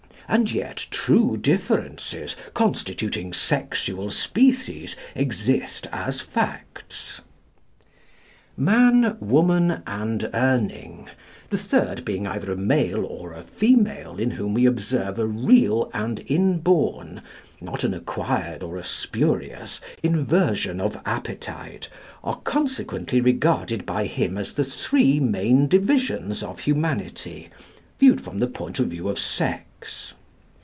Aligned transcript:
And 0.27 0.49
yet 0.49 0.87
true 0.91 1.35
differences, 1.35 2.37
constituting 2.53 3.33
sexual 3.33 4.09
species, 4.09 4.95
exist 5.13 5.87
as 5.91 6.21
facts." 6.21 7.19
Man, 8.55 9.17
Woman, 9.19 9.83
and 9.85 10.21
Urning 10.33 11.09
the 11.49 11.57
third 11.57 12.05
being 12.05 12.27
either 12.27 12.49
a 12.49 12.55
male 12.55 13.03
or 13.05 13.33
a 13.33 13.43
female 13.43 14.15
in 14.19 14.31
whom 14.31 14.53
we 14.53 14.65
observe 14.65 15.19
a 15.19 15.27
real 15.27 15.91
and 15.93 16.23
inborn, 16.27 17.21
not 17.59 17.83
an 17.83 17.93
acquired 17.93 18.63
or 18.63 18.77
a 18.77 18.85
spurious, 18.85 19.81
inversion 20.01 20.79
of 20.79 21.01
appetite 21.05 21.89
are 22.23 22.37
consequently 22.45 23.19
regarded 23.19 23.85
by 23.85 24.05
him 24.05 24.37
as 24.37 24.53
the 24.53 24.63
three 24.63 25.19
main 25.19 25.67
divisions 25.67 26.41
of 26.41 26.59
humanity 26.59 27.49
viewed 27.99 28.21
from 28.21 28.37
the 28.37 28.47
point 28.47 28.79
of 28.79 28.87
view 28.87 29.09
of 29.09 29.19
sex. 29.19 30.13